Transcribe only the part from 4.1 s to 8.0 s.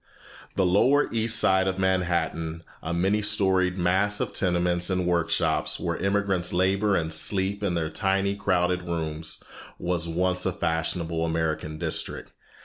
of tenements and workshops, where immigrants labor and sleep in their